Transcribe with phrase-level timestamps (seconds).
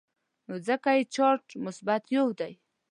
[0.47, 2.53] نو ځکه یې چارج مثبت یو دی.